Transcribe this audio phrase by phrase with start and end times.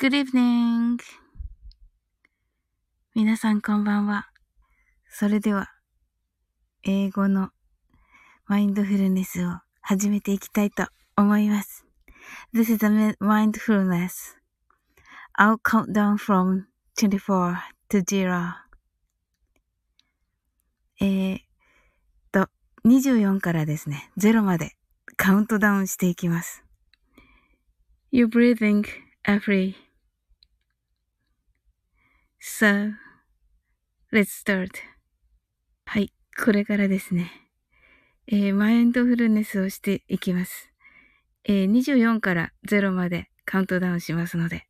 [0.00, 1.00] Good evening!
[3.16, 4.28] 皆さんこんばんは。
[5.10, 5.72] それでは、
[6.84, 7.50] 英語の
[8.46, 10.86] マインドフルネスを始めていきたいと
[11.16, 11.84] 思います。
[12.54, 14.36] This is a mindfulness.
[15.36, 17.56] I'll count down from 24
[17.88, 18.54] to 0.
[21.00, 21.38] えー、
[22.30, 22.46] と、
[22.84, 24.76] 24からですね、0まで
[25.16, 26.62] カウントダウンしていきます。
[28.12, 28.86] You're breathing
[29.26, 29.87] are free.
[32.58, 32.92] So,
[34.12, 34.70] let's start.
[35.86, 36.12] はい、
[36.44, 37.30] これからですね。
[38.26, 40.72] えー、マインドフルネスをしていきます。
[41.44, 44.66] えー、24から0までカウントダウンしますので、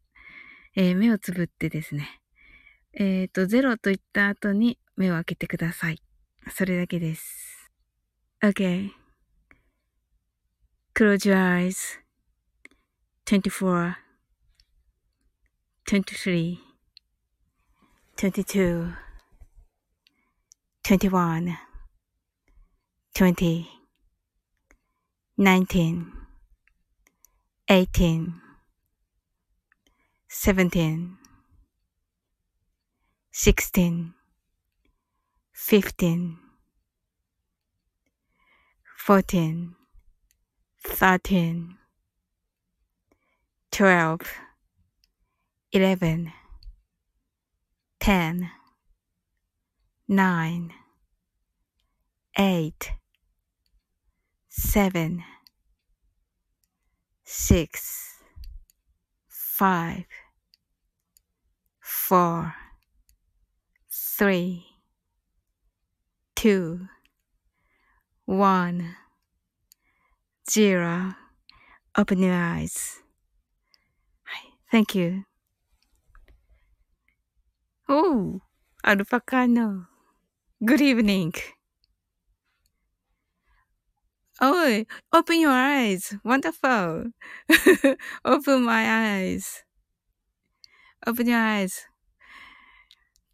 [0.76, 2.20] えー、目をつぶってですね。
[2.92, 6.02] えっ、ー、と、0と言った後に目を開けてください。
[6.52, 7.70] それだけです。
[8.44, 8.90] Okay.
[10.94, 11.36] Close your
[11.66, 11.98] eyes.
[13.24, 13.94] 24
[15.86, 16.67] 23
[18.18, 18.94] 22
[20.82, 21.56] 21
[23.14, 23.68] 20
[25.36, 26.12] 19
[27.68, 28.40] 18
[30.28, 31.18] 17
[33.30, 34.14] 16
[35.52, 36.38] 15
[39.06, 39.76] 14
[40.82, 41.76] 13
[43.70, 44.20] 12
[45.72, 46.32] 11
[48.08, 48.50] 10
[50.08, 50.72] 9
[52.38, 52.92] 8
[54.48, 55.24] 7
[57.24, 58.14] 6
[59.28, 60.04] 5
[61.82, 62.54] 4
[63.90, 64.66] 3
[66.34, 66.80] 2
[68.24, 68.96] 1
[70.50, 71.14] 0
[71.98, 73.00] Open your eyes.
[74.70, 75.24] Thank you.
[77.90, 78.42] Oh,
[78.84, 79.86] Alpacano.
[80.62, 81.32] Good evening.
[84.42, 86.14] Oh, open your eyes.
[86.22, 87.12] Wonderful.
[88.26, 89.64] open my eyes.
[91.06, 91.88] Open your eyes.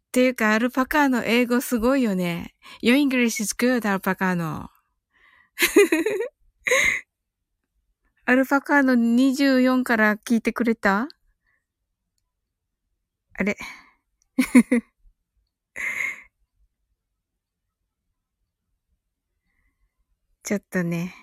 [0.07, 2.55] っていうか、アルパカの英語すごいよね。
[2.81, 4.69] Your English is good, アルパカの。
[8.23, 11.09] アルパカの24から聞いてくれた
[13.33, 13.57] あれ
[20.43, 21.15] ちょっとね、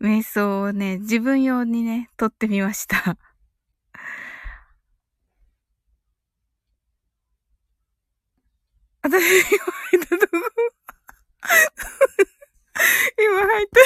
[0.00, 3.16] 瞑想をね、自分用にね、撮ってみました。
[9.02, 9.16] 私、
[9.52, 10.36] 今入ったとこ。
[13.18, 13.80] 今入った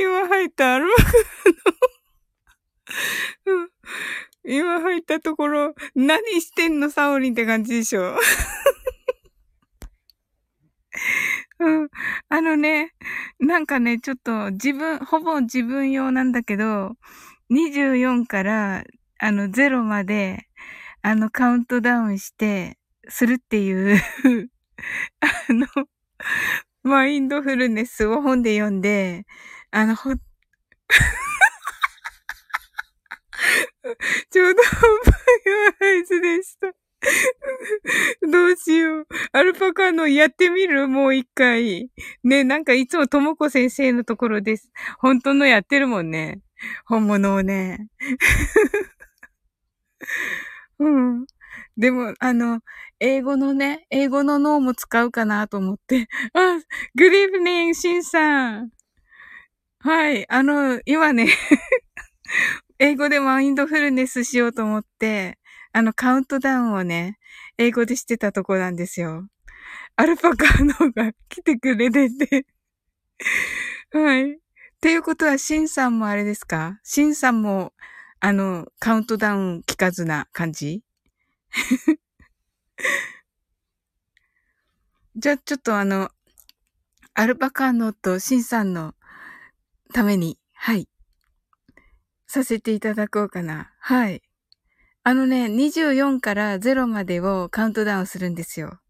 [0.00, 0.92] 今入ったアルバ
[3.44, 3.68] ムの
[4.46, 8.16] 今入ったところ、何してんのサオリンって感じでしょ。
[11.58, 11.88] うん。
[12.28, 12.92] あのね、
[13.40, 16.96] なんかね、ちょっと自分、ほぼ自分用なんだけど、
[17.50, 18.84] 24から
[19.18, 20.48] あの0まで
[21.02, 24.00] あのカウントダウンして、するっていう
[25.20, 25.66] あの、
[26.82, 29.26] マインドフルネスを本で読んで、
[29.70, 30.10] あの、ほ、
[34.30, 34.62] ちょうど
[35.80, 36.72] パイアイズでした。
[38.30, 39.06] どうしよう。
[39.32, 40.88] アルパカのやってみる？
[40.88, 41.90] もう一回。
[42.24, 44.70] ね、なんかいつもともこ先生のところです。
[44.98, 46.40] 本当のやってるもんね。
[46.86, 47.88] 本物をね。
[50.78, 51.26] うん。
[51.76, 52.60] でも、あの、
[53.00, 56.08] 英語のね、英語の脳も使うかなと思って。
[56.34, 56.58] あ、
[56.94, 58.70] グリーブニング、シンさん。
[59.80, 61.26] はい、あの、今ね
[62.78, 65.38] 英語でマインドフルネスしようと思って、
[65.72, 67.18] あの、カウントダウンをね、
[67.58, 69.26] 英語でしてたとこなんですよ。
[69.96, 72.46] アルパカのが来てくれてて
[73.92, 74.32] はい。
[74.34, 74.38] っ
[74.80, 76.80] ていうことは、シンさんもあれですか？
[76.84, 77.72] シンさんも、
[78.20, 80.82] あの、カウントダウン聞かずな感じ？
[85.14, 86.10] じゃあ、ちょっとあの、
[87.14, 88.94] アルパカのとシンさんの
[89.94, 90.88] ために、はい。
[92.26, 93.72] させていただこうかな。
[93.78, 94.22] はい。
[95.02, 98.80] あのね、24から0までをカウントダウンするんですよ。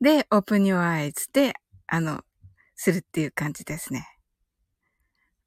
[0.00, 1.54] で、open your eyes で、
[1.86, 2.22] あの、
[2.74, 4.06] するっていう感じですね。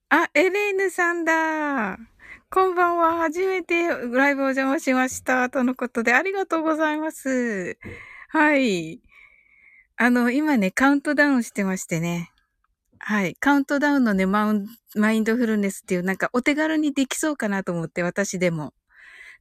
[0.10, 1.98] あ、エレーヌさんだ
[2.50, 3.18] こんばんは。
[3.18, 5.50] 初めてライブお邪魔しました。
[5.50, 7.78] とのことで、ありがとうございます。
[8.30, 9.02] はい。
[9.98, 12.32] あの、今ね、カウントダウンしてましてね。
[13.00, 13.36] はい。
[13.40, 18.74] カウントダウンのね、マウン、マインドフルネスっていう、なんかお手軽にできそうかなと思って、私でも。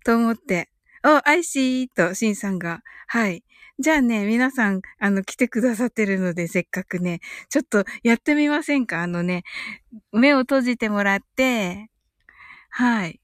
[0.04, 0.70] と思って。
[1.04, 2.82] お、アイシーと、シンさんが。
[3.08, 3.44] はい。
[3.78, 7.20] じゃあね、皆さん、あの、来てくださってるので、せっかくね、
[7.50, 9.02] ちょっとやってみませんか？
[9.02, 9.44] あのね、
[10.12, 11.90] 目を閉じてもらって、
[12.70, 13.20] はい。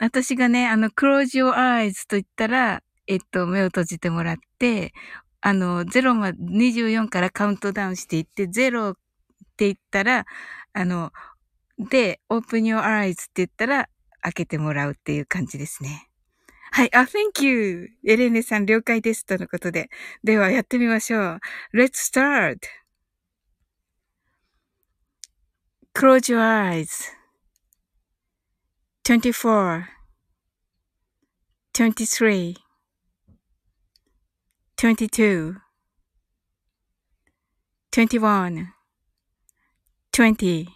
[0.00, 4.92] 私がね、あの、close your eyes と言ったら、えっと、目を閉じてもらって、
[5.40, 8.94] あの、0ま、24からカウントダウンしていって、0
[9.62, 10.26] って言ったら、
[10.72, 11.12] あの、
[11.78, 13.88] で、open your eyes って言ったら、
[14.22, 16.08] 開けてもらうっていう感じですね。
[16.72, 16.94] はい。
[16.94, 17.90] あ、thank you.
[18.04, 19.24] エレネさん了解です。
[19.26, 19.90] とのことで。
[20.24, 21.40] では、やってみましょう。
[21.74, 22.58] Let's start.
[25.94, 26.88] Close your eyes.
[29.04, 29.84] 24
[31.74, 32.54] 23
[34.76, 35.56] 22
[37.92, 38.81] 21
[40.12, 40.68] 20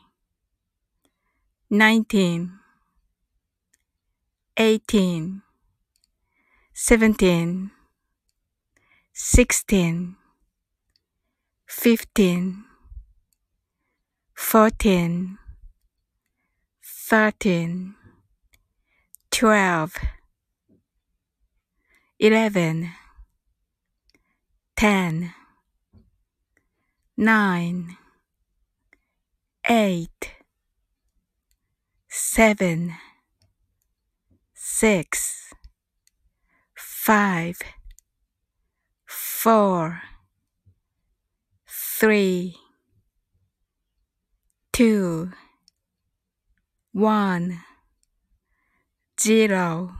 [1.68, 2.58] 19
[4.56, 5.42] 18
[6.72, 7.70] 17
[9.12, 10.16] 16
[11.66, 12.64] 15
[14.34, 15.38] 14
[16.82, 17.94] 13
[19.30, 19.92] 12
[22.18, 22.90] 11
[24.76, 25.34] 10
[27.18, 28.05] 9
[29.68, 30.08] 8
[32.08, 32.94] 7
[34.54, 35.54] 6
[36.76, 37.56] 5
[39.06, 40.02] 4
[41.66, 42.54] 3
[44.72, 45.30] 2
[46.92, 47.60] 1
[49.18, 49.90] 0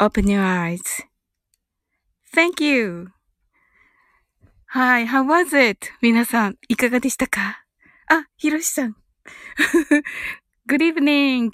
[0.00, 1.02] Open your eyes.
[2.32, 3.08] Thank you.
[4.70, 5.88] はい、how was it?
[6.02, 7.64] 皆さん、いかがでしたか？
[8.06, 8.96] あ、ひろしさん。
[10.68, 11.50] Good evening.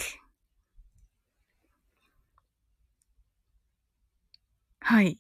[4.80, 5.18] はい。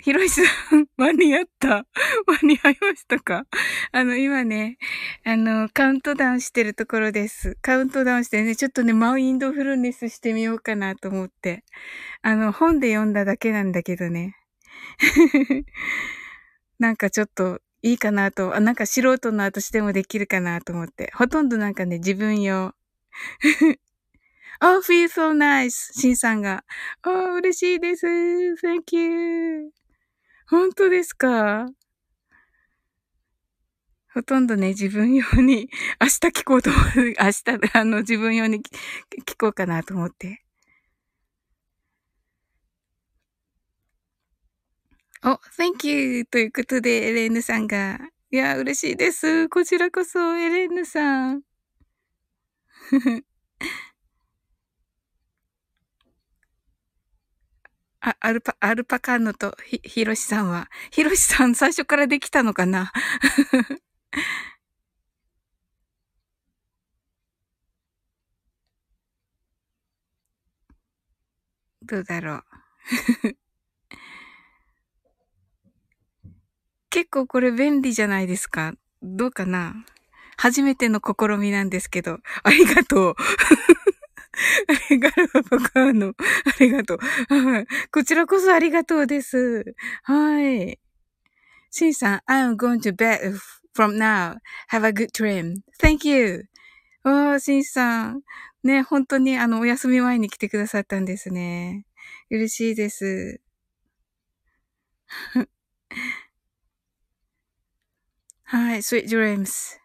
[0.00, 0.42] ひろしさ
[0.76, 1.84] ん、間に合った？
[2.42, 3.44] 間に合いましたか？
[3.92, 4.78] あの、今ね、
[5.24, 7.58] あの、カウントダウンしてるところです。
[7.60, 11.64] カウントダウンしてね、ちょっとね、マウインドフルネスしてみようかなと思って。
[12.22, 14.36] あの、本で読んだだけなんだけどね。
[16.78, 21.12] なんかちょっといいかなと、あなんか素人の私でもできるかなと思って。
[21.14, 22.74] ほとんどなんかね、自分用。
[24.60, 25.92] oh, feel so nice!
[25.92, 26.64] シンさんが。
[27.06, 28.06] oh, 嬉しいです。
[28.06, 29.70] thank you.
[30.48, 31.66] 本当ですか？
[34.14, 35.68] ほとんどね、自分用に、
[36.00, 36.84] 明日聞こうと思う。
[36.96, 37.42] 明日、
[37.74, 38.62] あの、自分用に
[39.26, 40.42] 聞こうかなと思って。
[45.24, 46.24] お、thank you!
[46.26, 47.98] ということで、エレーヌさんが。
[48.30, 49.48] いや、嬉しいです。
[49.48, 51.42] こちらこそ、エレーヌさん。
[58.00, 62.92] あ、アルパ、アルパカーノとひ、ひろしさんは、ひろしさん最初からできたのかな？
[71.82, 72.42] どうだろう？
[76.98, 78.74] 結構これ便利じゃないですか。
[79.04, 79.84] どうかな
[80.36, 83.14] 初めての試みなんですけど、ありがとう。
[84.66, 86.08] ありがとう、パカーノ。
[86.08, 86.14] あ
[86.58, 86.98] りがとう。
[87.92, 89.76] こちらこそありがとうです。
[90.02, 90.80] はい。
[91.70, 93.38] シンさん、I'm going to bed
[93.76, 94.34] from now.
[94.72, 95.58] Have a good dream.
[95.80, 96.46] Thank you.
[97.04, 98.22] おー、シンさん。
[98.64, 101.86] ね、本当にあの、お休み前に来てくださったんですね。
[102.28, 103.40] 嬉しいです。
[108.50, 109.76] はい、sweet dreams.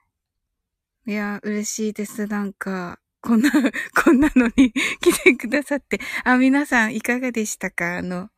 [1.06, 2.28] いや、嬉しいです。
[2.28, 3.52] なんか、こんな、
[4.06, 4.72] こんなのに
[5.04, 6.00] 来てくださって。
[6.24, 7.98] あ、皆さんいかがでしたか？
[7.98, 8.30] あの、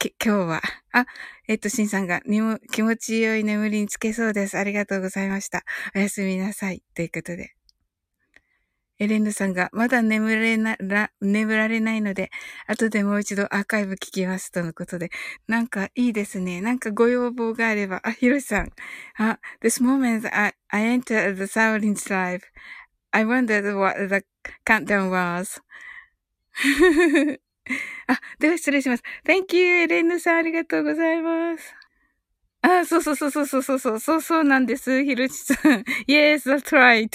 [0.00, 0.62] き今日は。
[0.90, 1.06] あ、
[1.46, 4.58] えっと、しんさんがにも気持ちよい眠りにつけそうです。
[4.58, 5.62] ありがとうございました。
[5.94, 6.82] おやすみなさい。
[6.96, 7.57] ということで。
[8.98, 12.30] エレンヌさんが、まだ眠れな、ら、眠られないので、
[12.66, 14.50] 後でもう一度アーカイブ聞きます。
[14.50, 15.10] とのことで。
[15.46, 16.60] なんかいいですね。
[16.60, 18.00] なんかご要望があれば。
[18.04, 18.72] あ、ヒロシさん。
[19.16, 22.44] あ、this moment I, I entered the silence life.
[23.12, 24.24] I wondered what the
[24.66, 25.60] countdown was.
[28.08, 29.02] あ、では失礼します。
[29.24, 30.38] Thank you, エレンヌさん。
[30.38, 31.77] ありがとうございます。
[32.62, 35.84] あ、そうそうそうそうそうそうそう、そうなんです、ひるしさん。
[36.08, 37.08] Yes, that's right.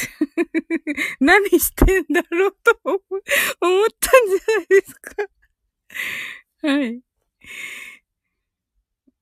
[1.19, 2.79] 何してんだろうと
[3.61, 5.23] 思ったんじゃないですか。
[6.63, 7.03] はい。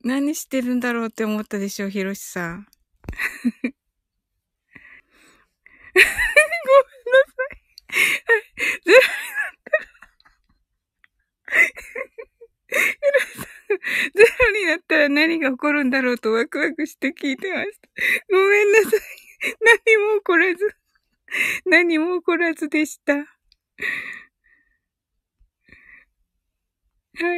[0.04, 2.68] 何してるんだろうって思ったでしょう、ひろしさん。
[15.13, 17.89] 何が起こるんだろうとワクワクして聞いてました。
[18.30, 19.00] ごめんなさい。
[19.62, 20.75] 何も起こらず、
[21.65, 23.13] 何も起こらずでした。
[23.15, 23.25] は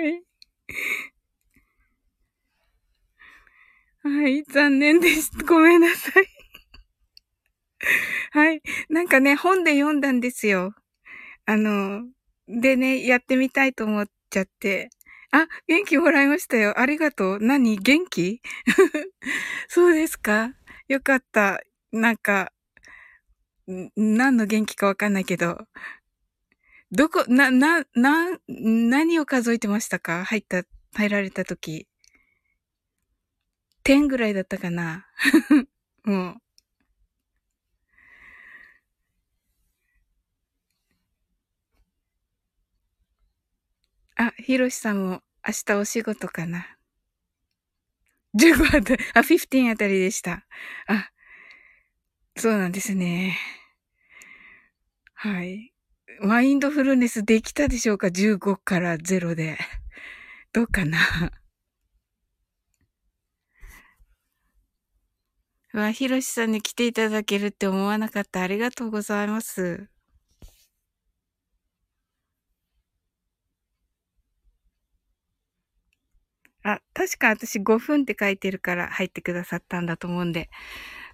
[0.07, 0.23] い。
[4.03, 5.31] はい、残念です。
[5.47, 6.27] ごめんなさい。
[8.31, 8.61] はい。
[8.89, 10.73] なんかね、本で読んだんですよ。
[11.45, 12.03] あの、
[12.47, 14.89] でね、やってみたいと思っちゃって。
[15.35, 16.79] あ、元気もらいましたよ。
[16.79, 17.39] ありがとう。
[17.41, 17.77] 何？
[17.79, 18.39] 元気？
[19.67, 20.53] そうですか？
[20.87, 21.61] よかった。
[21.91, 22.51] なんか、
[23.95, 25.67] 何の元気かわかんないけど。
[26.91, 30.25] どこ、な、な、な、何を数えてましたか？
[30.25, 30.63] 入った、
[30.95, 31.85] 入られた時。
[33.85, 35.05] 10ぐらいだったかな？
[36.05, 36.35] もう。
[44.17, 46.67] あ、ひろしさんも明日お仕事かな
[48.35, 50.45] ？15あたり、あ、15あたりでした。
[50.85, 51.09] あ、
[52.35, 53.37] そうなんですね。
[55.13, 55.71] はい。
[56.19, 59.57] マインドフルネスできたでしょうか ?15 から0で。
[60.51, 60.99] どうかな？
[65.73, 68.41] わ、ひろしさんに来ていただけるって思わなかった。
[68.41, 69.87] ありがとうございます。
[76.63, 80.49] あ、確か私5分って書いてるから入ってくださったんだと思うんで、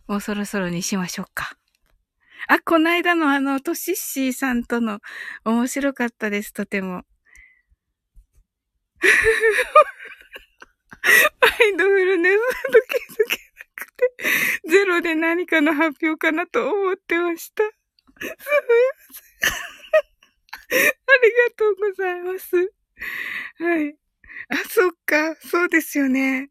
[0.08, 1.58] もうそろそろにしましょうか。
[2.48, 5.00] あ、この間のあの、トシッシーさんとの
[5.46, 7.03] 面白かったです、とても。
[11.41, 13.86] マインドフルネスと気づけなく
[14.63, 17.63] て、ゼロで何かの発表かなと思ってました。
[17.63, 17.70] す
[18.22, 19.53] みません。
[21.08, 22.56] ありがとうございます。
[23.60, 23.99] はい。
[24.48, 25.36] あ、そっか。
[25.36, 26.50] そうですよね。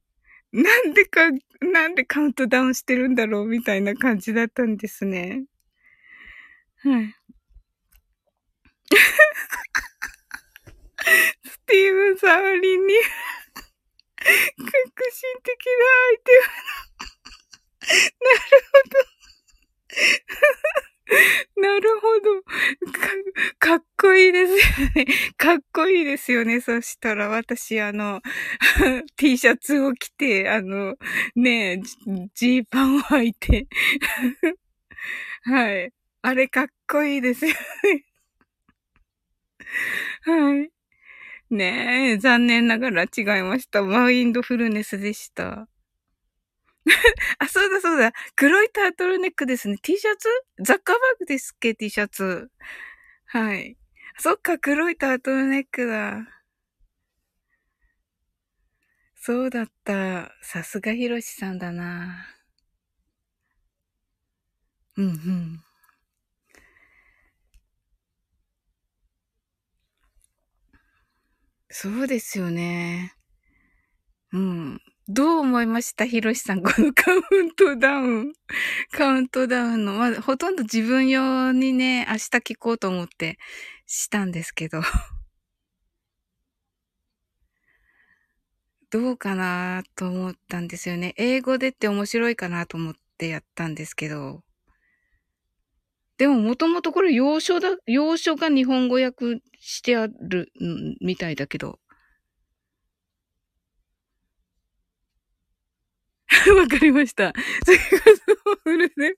[0.52, 1.30] なんでか、
[1.60, 5.44] なんでカウントダウンしてるんだろうみたいな感じだったんですね。
[6.82, 7.14] はい。
[11.44, 12.94] スティーブン・サウリンに
[14.16, 16.68] 革新的なアイテム
[18.24, 18.40] なる
[18.72, 18.88] ほ
[20.82, 20.87] ど
[21.56, 22.42] なるほど。
[22.92, 23.08] か、
[23.58, 25.06] かっこいいですよね。
[25.36, 26.60] かっこいいですよね。
[26.60, 28.20] そしたら私、あの、
[29.16, 30.96] T シャツを着て、あの、
[31.34, 31.80] ね
[32.34, 33.66] ジーパンを履いて。
[35.42, 35.92] はい。
[36.22, 38.04] あれかっこいいですよね。
[40.22, 40.70] はい。
[41.50, 43.82] ねえ、残念ながら違いました。
[43.82, 45.68] マインドフルネスでした。
[47.38, 48.12] あ、そうだそうだ。
[48.36, 49.78] 黒いタートルネックですね。
[49.82, 50.28] T シャツ？
[50.60, 52.50] ザッカーバーグですっけ ?T シャツ。
[53.26, 53.76] はい。
[54.18, 56.26] そっか、黒いタートルネックだ。
[59.16, 60.32] そうだった。
[60.42, 62.26] さすがヒロシさんだな。
[64.96, 65.60] うんうん。
[71.70, 73.14] そうですよね。
[74.32, 74.80] うん。
[75.10, 76.04] どう思いました？
[76.04, 78.32] ひろしさん、このカウントダウン。
[78.90, 82.18] カウントダウンの、まあ、ほとんど自分用にね、明日
[82.52, 83.38] 聞こうと思って
[83.86, 84.82] したんですけど。
[88.90, 91.14] どうかなと思ったんですよね。
[91.16, 94.42] 英語でって面白いかなと思ってやったんですけど。
[96.18, 100.52] でももともとこれ洋書だ、洋書が日本語訳してある
[101.00, 101.78] みたいだけど。
[106.54, 107.32] わかりました。
[107.64, 107.84] それこ
[108.44, 109.14] そフルネ、エン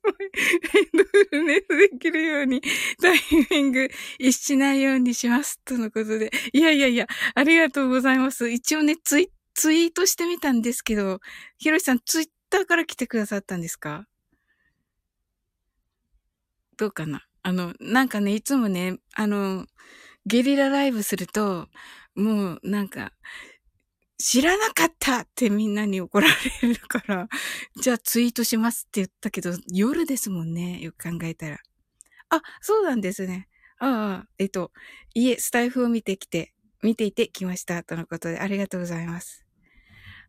[0.93, 2.63] ドフルネスできるように
[3.01, 3.19] タイ
[3.51, 5.61] ミング一しないようにします。
[5.65, 6.31] とのことで。
[6.53, 8.51] いやいやいや、ありがとうございます。
[8.51, 11.21] 一応ね、ツイ、ツイートしてみたんですけど、
[11.59, 14.07] ひろしさん、ツイッターから来てくださったんですか？
[16.77, 17.23] どうかな？
[17.43, 19.67] あの、なんかね、いつもね、あの、
[20.27, 21.69] ゲリラライブすると、
[22.15, 23.13] もうなんか、
[24.21, 26.29] 知らなかったってみんなに怒ら
[26.63, 27.29] れるから、
[27.81, 30.81] じゃあツイートしますって言ったけど、夜ですもんね。
[30.81, 31.59] よく考えたら。
[32.31, 33.49] あ、そうなんですね。
[33.79, 34.73] ああ、えっと、
[35.15, 37.83] いえ、スタイフを見てきて、見ていてきました。
[37.83, 39.47] とのことで、ありがとうございます。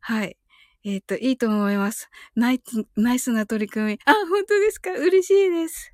[0.02, 0.38] はい。
[0.86, 2.10] えっ、と、いいと思います。
[2.36, 4.00] ナイス、ナイスな取り組み。
[4.06, 4.92] あ、本当ですか？
[4.94, 5.94] 嬉しいです。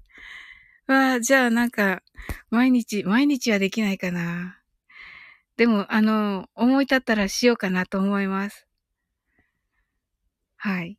[0.87, 2.03] わあ、じゃあなんか、
[2.51, 4.56] 毎日、毎日はできないかな。
[5.57, 8.67] でも、あの、思い立ったらしようかなと思います。
[10.57, 10.97] はい。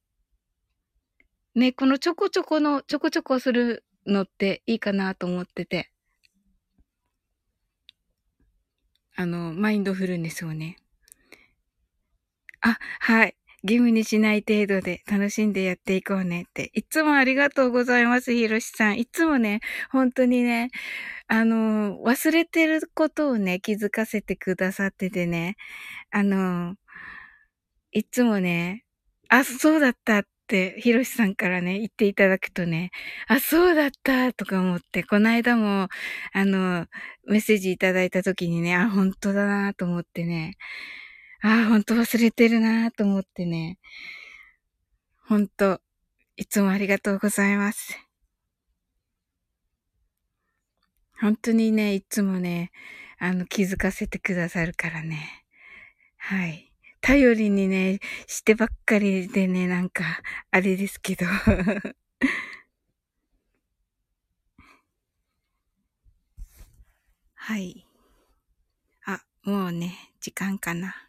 [1.55, 5.91] ね、このちょこちょこの、ちょこちょこするのっていいかなと思ってて。
[9.17, 10.77] あの、マインドフルネスをね。
[12.61, 13.35] あ、はい。
[13.65, 16.71] 義務にしない程度で楽しんでやっていこうねって。
[16.75, 18.99] いつもありがとうございます、ひろしさん。
[18.99, 19.61] いつもね、
[19.91, 20.71] 本当にね、
[21.29, 25.57] あの、忘れてることをね、気づかせてくださっててね、
[26.11, 26.77] あの、
[27.93, 28.85] いつもね、
[29.29, 32.91] あ、そうだったって、ひろしさんからね、言っていただくとね、
[33.29, 35.88] あ、そうだったとか思って、この間も、
[36.33, 36.87] あの、
[37.27, 40.57] メッセージいただいた時にね、あ、本当だなと思ってね、
[41.40, 43.78] あ、本当忘れてるなと思ってね、
[45.26, 45.80] 本当
[46.37, 47.99] いつもありがとうございます。
[51.21, 52.71] 本当にね、いつもね、
[53.18, 55.45] あの、気づかせてくださるからね。
[56.16, 56.73] はい。
[57.00, 60.04] 頼りにね、してばっかりでね、なんか、
[60.50, 61.26] あれですけど。
[67.35, 67.87] はい。
[69.07, 71.08] あ、もうね、時間かな。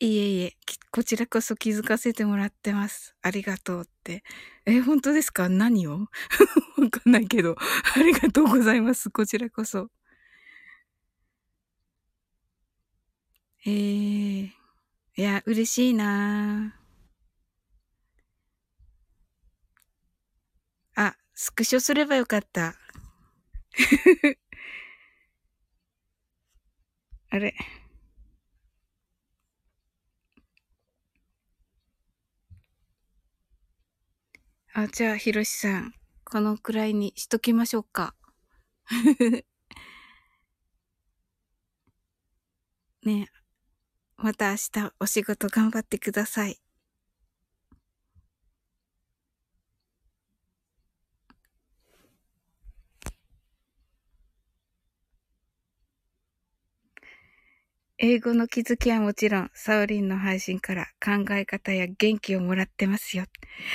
[0.00, 0.56] いえいえ、
[0.92, 3.16] こちらこそ気づかせてもらってます。
[3.20, 4.22] ありがとうって。
[4.64, 5.48] え、本当ですか？
[5.48, 5.98] 何を？
[6.78, 7.56] わかんないけど。
[7.96, 9.10] ありがとうございます。
[9.10, 9.90] こちらこそ。
[13.66, 14.52] ええ
[15.16, 16.74] いや、嬉しいな
[20.96, 22.74] あ、スクショすればよかった。
[27.30, 27.54] あれ。
[34.74, 35.94] あ、じゃあ、ひろしさん、
[36.24, 38.14] このくらいにしときましょうか。
[43.04, 43.28] ね
[44.16, 46.60] また明日お仕事頑張ってください。
[58.00, 63.24] 英語の気づきはもちろん、サオリンの配信から考え方や元気をもらってますよ。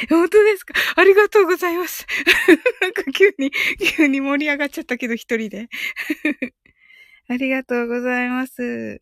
[0.09, 0.73] 本当ですか？
[0.95, 2.07] ありがとうございます。
[2.79, 3.51] なんか急に、
[3.97, 5.67] 急に盛り上がっちゃったけど、一人で。
[7.27, 9.01] ありがとうございます。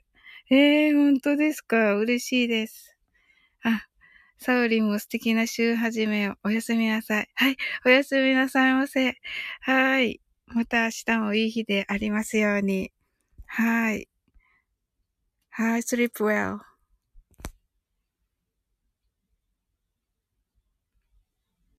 [0.49, 1.95] ええー、本当ですか？
[1.97, 2.97] 嬉しいです。
[3.61, 3.85] あ、
[4.39, 6.35] サウリンも素敵な週始めを。
[6.43, 7.29] おやすみなさい。
[7.35, 7.57] はい。
[7.85, 9.13] おやすみなさいませ。
[9.61, 10.19] はい。
[10.47, 12.91] また明日もいい日でありますように。
[13.45, 14.10] はい。
[15.61, 15.83] はい。
[15.83, 16.70] sleep well.